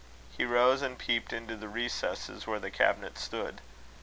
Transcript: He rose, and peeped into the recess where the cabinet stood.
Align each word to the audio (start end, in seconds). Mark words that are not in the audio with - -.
He 0.35 0.45
rose, 0.45 0.81
and 0.81 0.97
peeped 0.97 1.31
into 1.31 1.55
the 1.55 1.67
recess 1.69 2.31
where 2.47 2.59
the 2.59 2.71
cabinet 2.71 3.19
stood. 3.19 3.61